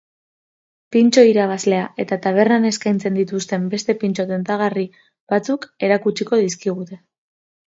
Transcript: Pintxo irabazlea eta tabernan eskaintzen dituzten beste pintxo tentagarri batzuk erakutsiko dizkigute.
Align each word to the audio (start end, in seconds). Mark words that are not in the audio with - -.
Pintxo 0.95 1.25
irabazlea 1.31 1.83
eta 2.03 2.17
tabernan 2.23 2.65
eskaintzen 2.69 3.19
dituzten 3.19 3.69
beste 3.75 3.97
pintxo 4.05 4.27
tentagarri 4.33 4.87
batzuk 5.35 5.69
erakutsiko 5.91 6.43
dizkigute. 6.47 7.01